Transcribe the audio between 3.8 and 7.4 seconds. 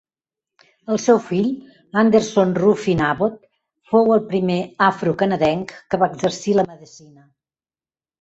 fou el primer afrocanadenc que va exercir la medecina.